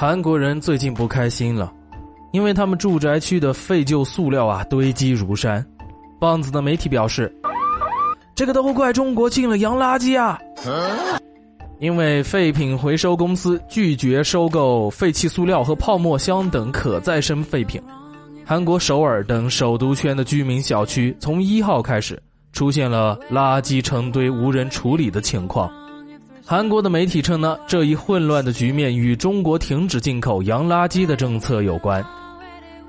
[0.00, 1.70] 韩国人最近不开心了，
[2.32, 5.62] 因为他们住宅区的废旧塑料啊堆积如山。
[6.18, 7.30] 棒子的媒体表示，
[8.34, 10.40] 这个都怪中国进了洋垃圾啊！
[11.80, 17.78] 因为废品回收公司拒绝收购废弃塑料和泡沫箱等可再生废品，
[18.42, 22.18] 韩国首尔等首都圈的居民小区从一号开始
[22.54, 25.70] 出现了垃圾成堆无人处理的情况。
[26.50, 32.04] 韩国的媒体称呢，这一混乱的局面与中国停止进口洋垃圾的政策有关。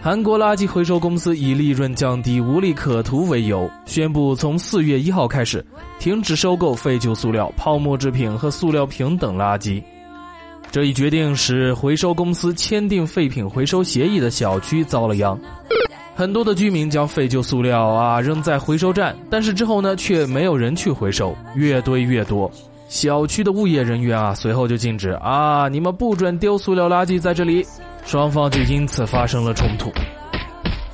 [0.00, 5.62] 韩国垃圾回收公司以利润降低、无利可图为由，宣布从四月一号开始
[5.98, 9.82] 停止收购废旧塑料、泡沫制品和塑料瓶等垃圾。
[10.70, 15.38] 这一决定使回收公司签订废品回收协议的小区遭了殃。
[16.16, 22.50] 很多的居民将废旧塑料啊扔在回收站，但是之后呢，却没有人去回收，越堆越多。
[22.90, 27.64] 小区的物业人员啊，随后就禁止啊，你们不准丢塑料垃圾在这里，
[28.04, 29.92] 双方就因此发生了冲突。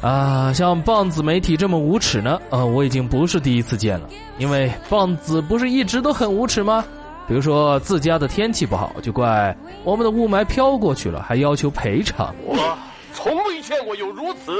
[0.06, 2.38] 啊，像棒子媒体这么无耻呢？
[2.50, 6.84] 呃，我已经不是第一次见了，因为棒子不是一直都很无耻吗？
[7.26, 12.34] 比如说自家的天气不好，就怪我们的雾霾飘过去了，还要求赔偿。
[12.44, 12.76] 我
[13.14, 14.52] 从未见过有如此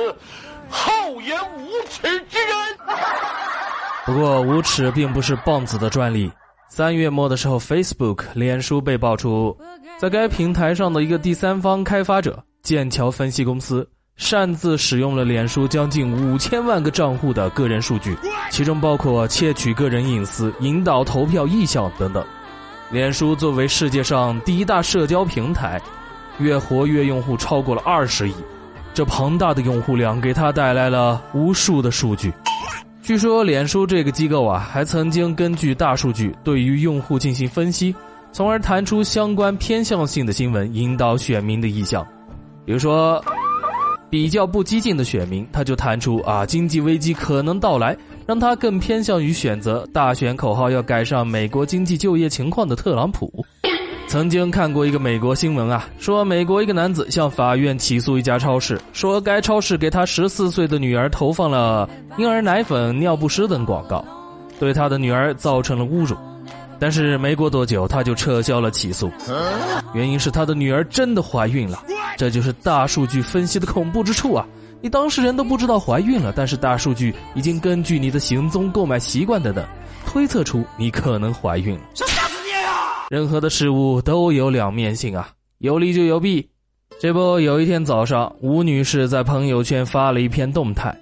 [0.70, 2.96] 厚颜无耻之人。
[4.06, 6.32] 不过无耻并不是棒子的专利。
[6.68, 9.56] 三月末的时候，Facebook 脸书被爆出，
[9.98, 18.16] 在该平台上的一个第三方开发者剑桥分析公司擅自使用了脸书将近五千万个账户的个人数据，
[18.50, 22.24] 其中包括窃取个人隐私、引导投票意向等等。
[22.90, 25.80] 脸书作为世界上第一大社交平台，
[26.38, 28.34] 月活跃用户超过了二十亿，
[28.92, 32.32] 这庞大的用户量给他带来了无数的数据。
[33.06, 37.94] 据说，脸书这个机构啊，还曾经根据大数据对于用户进行分析，
[38.32, 42.04] 从而弹出相关偏向性的新闻，引导选民的意向。
[42.64, 43.24] 比如说，
[44.10, 47.96] 比较不激进的选民，他就弹出啊，经济危机可能到来，
[48.26, 53.32] 让他更偏向于选择大选口号要改善美国经济就业情况的特朗普。
[54.08, 64.04] 曾经看过一个美国新闻啊，说美国一个男子向法院起诉一家超市，说该超市给他十四岁的女儿投放了婴儿奶粉、尿不湿等广告，
[64.60, 66.16] 对他的女儿造成了侮辱。
[66.78, 69.10] 但是没过多久，他就撤销了起诉，
[69.92, 71.82] 原因是他的女儿真的怀孕了。
[72.16, 74.46] 这就是大数据分析的恐怖之处啊！
[74.80, 79.64] 你当事人都不知道怀孕了，但是大数据已经根据你的行踪、购买习惯等等，
[80.06, 81.80] 推测出你可能怀孕了。
[83.08, 85.28] 任何的事物都有两面性啊，
[85.58, 86.48] 有利就有弊。
[86.98, 90.96] 这不，有一天早上，吴女士在朋友圈发了一篇动态，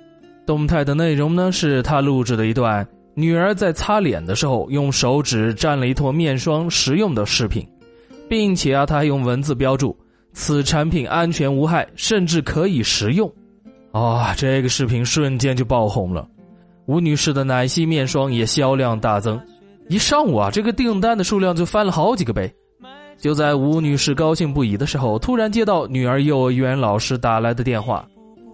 [0.45, 7.67] 动态的内容呢是她录制的一段女儿在擦脸的时候用手指沾了一坨面霜食用的视频，
[8.29, 9.97] 并且啊，她还用文字标注
[10.33, 13.33] 此产品安全无害，甚至可以食用。
[13.93, 16.29] 啊，这个视频瞬间就爆红了，
[16.87, 19.41] 吴女士的奶昔面霜也销量大增。
[19.89, 22.53] 一上午啊，这个订单的数量就翻了好几个倍。
[23.19, 28.05] 就在吴女士高兴不已的时候，突然接到女儿幼儿园老师打来的电话。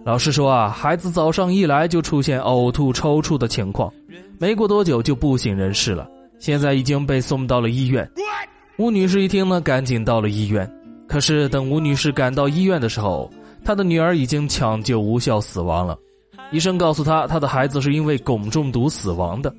[0.05, 3.93] 老师说啊，孩子早上一来就出现呕吐、抽搐的情况，
[4.39, 6.09] 没过多久就不省人事了，
[6.39, 8.09] 现在已经被送到了医院。
[8.77, 10.71] 吴女士一听呢，赶紧到了医院。
[11.07, 13.31] 可是等吴女士赶到医院的时候，
[13.65, 15.99] 她的女儿已经抢救无效死亡了。
[16.51, 19.55] 医生告诉她，她的孩子是因为汞中毒死亡的。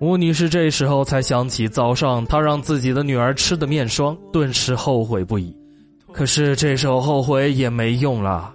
[0.00, 5.56] 吴女士这时候才想起早上她让自己的女儿吃的面霜，顿时后悔不已。
[6.12, 8.52] 可是这时候后悔也没用了，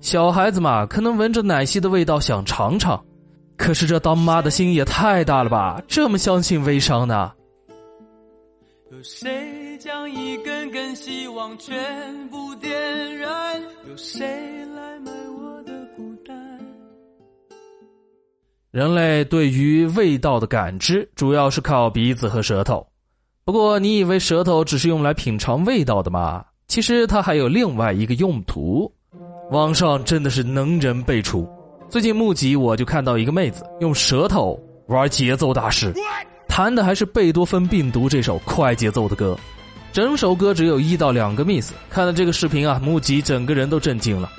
[0.00, 3.00] 小孩子嘛，可能闻着奶昔的味道想尝尝，
[3.56, 7.32] 可是这当妈的心也太大了吧，这么相信微商呢？
[8.90, 11.74] 有谁将一根根希望全
[12.28, 13.60] 部点燃？
[13.88, 14.26] 有谁
[14.74, 14.98] 来
[18.76, 22.86] 人类对于味道的感知主要是靠鼻子和舌头，
[23.42, 26.44] 不过你以为舌头只是用来品尝味道的吗？
[26.68, 28.92] 其实它还有另外一个用途。
[29.50, 31.48] 网上真的是能人辈出，
[31.88, 35.90] 最近募集我就看到一个妹子用舌头玩节奏大师，
[36.46, 39.38] 弹的还是贝多芬《病毒》这首快节奏的歌，
[39.90, 41.72] 整首歌只有一到两个 miss。
[41.88, 44.30] 看了这个视频啊，募集整个人都震惊了。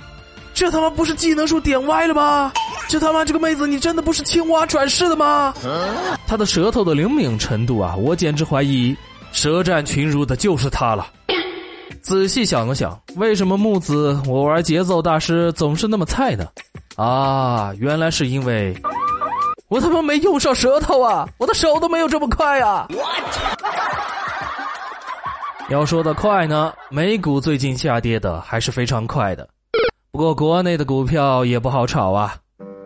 [0.54, 2.54] 这他妈不是技能树点歪了吗？
[2.88, 5.54] 这他妈这个妹子，你真的不是青蛙转世的吗？
[6.26, 8.96] 她的舌头的灵敏程度啊，我简直怀疑
[9.32, 11.08] 舌战群儒的就是她了。
[12.02, 16.48] 仔细想了想，为什么木子我玩节奏大师总是那么菜呢？
[16.96, 18.74] 啊，原来是因为
[19.68, 21.28] 我他妈没用上舌头啊！
[21.38, 22.88] 我的手都没有这么快啊！
[25.70, 29.46] 要说的快呢，美股最近下跌的还是非常快的，
[30.12, 32.34] 不过国内的股票也不好炒啊。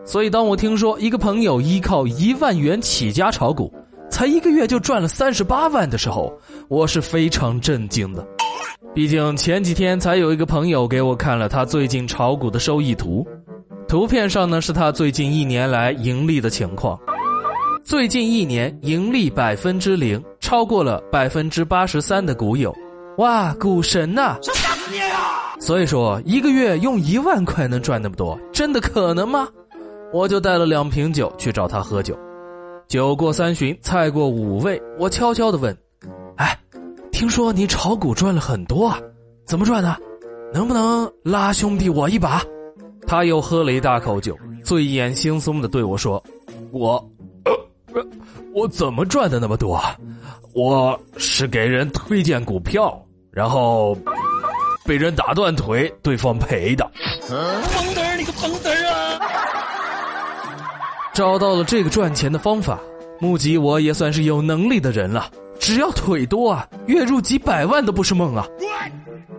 [0.04, 3.72] 所以当我听说一个朋友依靠一万元起家炒股，
[4.10, 6.32] 才一个月就赚了三十八万的时候，
[6.68, 8.26] 我是非常震惊的。
[8.94, 13.26] 毕竟前几天才有一个朋友给我看了他最近炒股的收益图，
[13.88, 16.98] 图片上呢是他最近一年来盈利的情况，
[17.84, 20.22] 最近一年盈利百分之零。
[20.40, 22.76] 超过了百分之八十三的股友，
[23.16, 24.36] 哇，股神呐！
[24.42, 25.56] 想吓死你啊！
[25.58, 29.48] 所以说，一个月用一万块能赚那么多，真的可能吗？
[30.12, 32.16] 我就带了两瓶酒去找他喝酒，
[32.86, 35.76] 酒过三巡，菜过五味，我悄悄的问
[36.36, 36.58] ：“哎，
[37.10, 39.00] 听说你炒股赚了很多啊？
[39.46, 39.96] 怎么赚的？
[40.52, 42.42] 能不能拉兄弟我一把？”
[43.06, 46.22] 他又喝了一大口酒，醉眼惺忪的对我说
[46.70, 47.02] ：“我，
[48.54, 49.80] 我怎么赚的那么多？”
[50.54, 53.96] 我是给人推荐股票，然后
[54.84, 56.86] 被人打断腿，对方赔的。
[57.22, 59.18] 疯子，你个疯子啊！
[61.12, 62.80] 找到了这个赚钱的方法，
[63.20, 65.30] 目吉我也算是有能力的人了。
[65.58, 68.46] 只要腿多啊，月入几百万都不是梦啊。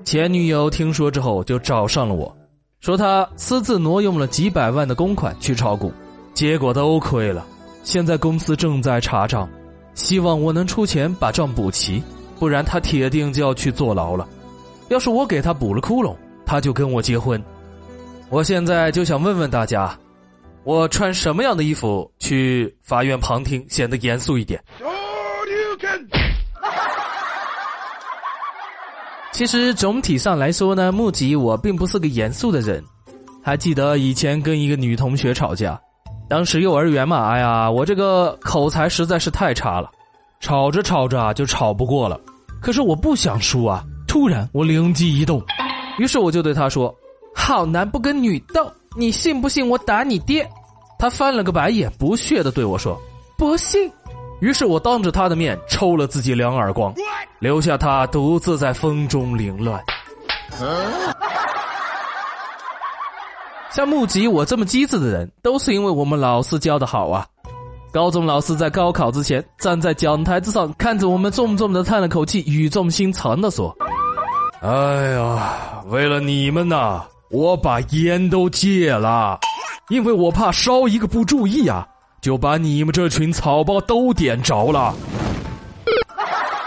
[0.06, 2.34] 前女友听说之后就找上了我，
[2.80, 5.92] 说她私自挪用了几百万的公款去炒股，
[6.34, 7.46] 结果都亏了。
[7.84, 9.50] 现在公司正在查账。
[9.96, 12.02] 希望我能出钱把账补齐，
[12.40, 14.28] 不然他铁定就要去坐牢了。
[14.90, 16.16] 要是我给他补了窟窿，
[16.46, 17.40] 他就跟我结婚。
[18.30, 19.96] 我现在就想问问大家，
[20.64, 24.62] 我穿什么样的衣服去法院旁听显得严肃一点？
[29.34, 32.84] 其实总体上来说呢，木吉我并不是个严肃的人。
[33.44, 35.80] 还记得以前跟一个女同学吵架。
[36.30, 39.92] 当时幼儿园嘛，哎呀，我这个口才实在是太差了，
[40.40, 42.18] 吵着吵着就吵不过了。
[42.62, 43.84] 可是我不想输啊！
[44.08, 45.44] 突然我灵机一动，
[46.00, 46.96] 于是我就对他说
[47.36, 50.50] ：“好男不跟女斗，你信不信我打你爹？”
[51.00, 53.00] 他翻了个白眼，不屑的对我说
[53.38, 53.92] ：“不信。”
[54.40, 56.94] 于是我当着他的面抽了自己两耳光，
[57.40, 59.82] 留下他独自在风中凌乱。
[63.72, 67.26] 像木吉我这么机智的人，都是因为我们老师教的好啊！
[67.92, 73.76] 高中老师在高考之前站在讲台之上，看着我们，重重的叹了口气，语重心长的说
[74.62, 74.70] ：“哎
[75.12, 79.40] 呀，为了你们呐，我把烟都戒了，
[79.90, 81.84] 因为我怕烧一个不注意啊，
[82.22, 84.94] 就把你们这群草包都点着了。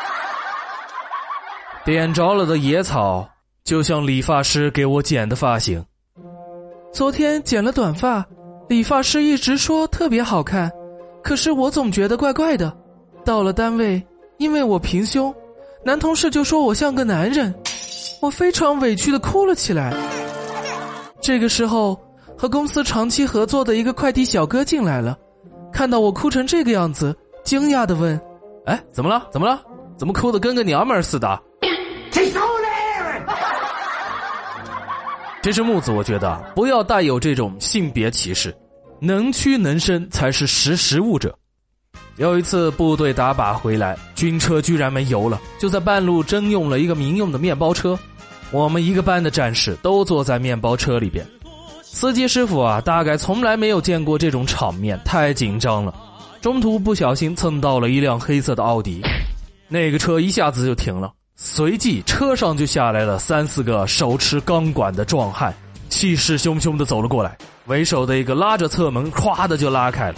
[1.86, 3.28] 点着了的野草，
[3.62, 5.80] 就像理发师给我剪的发型。”
[6.92, 8.26] 昨天剪了短发，
[8.68, 10.68] 理发师一直说特别好看，
[11.22, 12.76] 可是我总觉得怪怪的。
[13.24, 14.04] 到了单位，
[14.38, 15.32] 因为我平胸，
[15.84, 17.54] 男同事就说我像个男人，
[18.20, 19.94] 我非常委屈的哭了起来。
[21.26, 22.00] 这个时候，
[22.38, 25.18] 和公司长期合作的一个快递小哥进来了，
[25.72, 27.12] 看到我哭成这个样子，
[27.42, 28.16] 惊讶的问
[28.64, 29.26] ：“哎，怎么了？
[29.32, 29.60] 怎么了？
[29.98, 31.42] 怎么哭的跟个娘们似的？”
[35.42, 38.56] 其实木子，我觉得不要带有这种性别歧视，
[39.00, 41.36] 能屈能伸才是识时务者。
[42.18, 47.98] 有一次部队打靶回来，军车居然没油了，就在半路征用了一个民用的面包车。
[48.52, 51.26] 我们一个班的战士都坐在面包车里边，
[51.82, 55.94] 司机师傅啊，大概从来没有见过这种场面，太紧张了。
[56.40, 59.02] 中途不小心蹭到了一辆黑色的奥迪，
[59.68, 61.12] 那个车一下子就停了。
[61.34, 65.52] 随即，车上就下来了三四个手持钢管的壮汉，
[65.88, 67.36] 气势汹汹的走了过来。
[67.66, 70.14] 为首的一个拉着侧门，咵的就拉开了。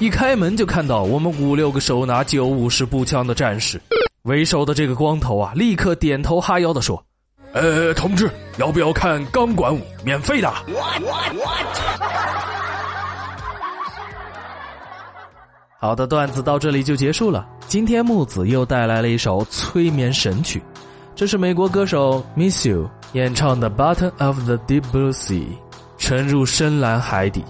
[0.00, 3.80] 一开门就看到我们五六个手拿九五式步枪的战士。
[4.22, 7.02] 为首的这个光头啊，立刻点头哈腰的说
[7.52, 9.80] ：“呃，同志，要不要看钢管舞？
[10.04, 10.52] 免费的。”
[15.80, 17.46] 好的，段子到这里就结束了。
[17.66, 20.62] 今天木子又带来了一首催眠神曲，
[21.14, 25.42] 这是美国歌手 Miss You 演唱的《Bottom of the Deep Blue Sea》，
[25.96, 27.44] 沉入深蓝海底。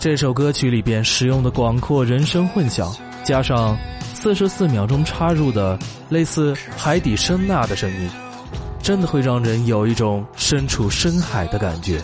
[0.00, 2.92] 这首歌曲里边使用的广阔人声混响，
[3.22, 3.78] 加上
[4.22, 5.76] 四十四秒钟插入的
[6.08, 8.08] 类似海底声呐的声音，
[8.80, 12.00] 真的会让人有一种身处深海的感觉。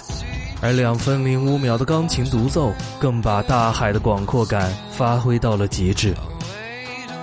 [0.60, 6.12] 而两分零五秒的钢琴独奏，更把大海的广阔感发挥到了极致。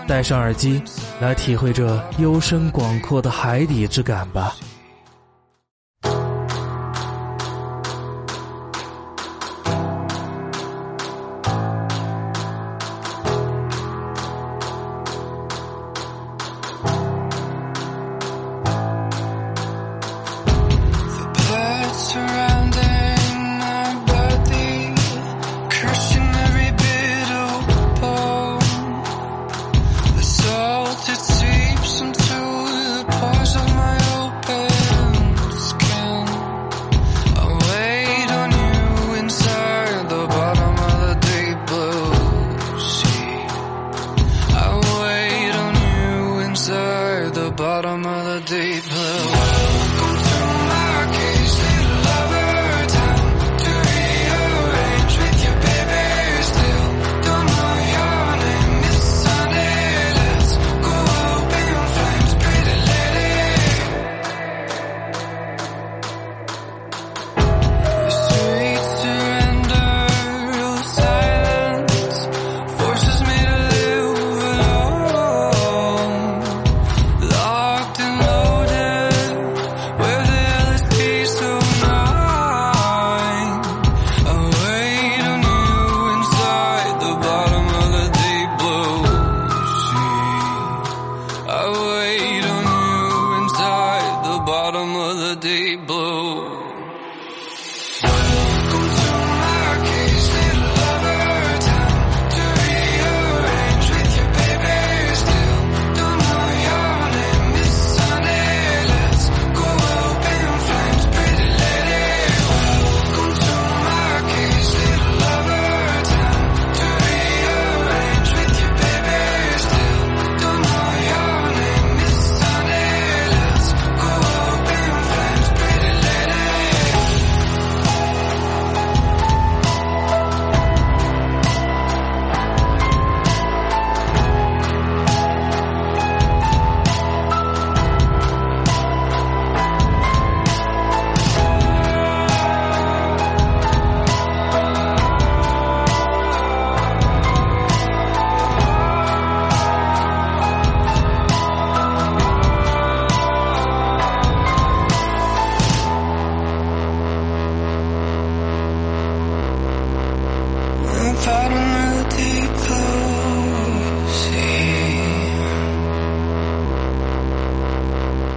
[0.07, 0.81] 戴上耳机，
[1.19, 4.55] 来体会这幽深广阔的海底之感吧。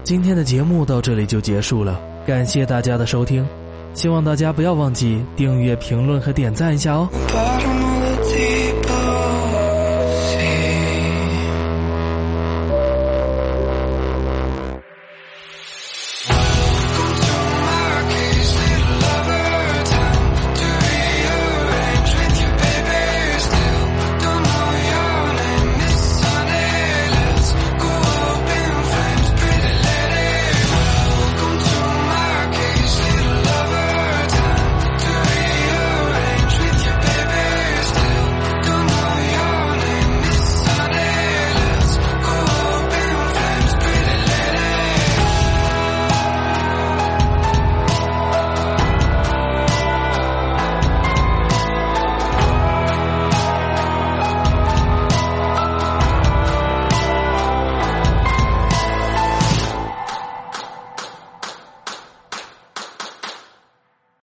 [0.08, 3.46] 今天的节目到这里就结束了，感谢大家的收听，
[3.92, 7.87] 希望大家不要忘记订阅、评论和点赞一下哦。